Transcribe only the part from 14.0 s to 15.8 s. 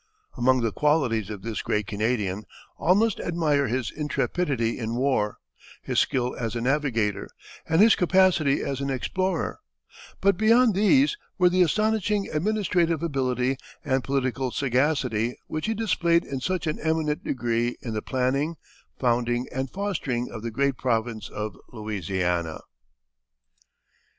political sagacity which he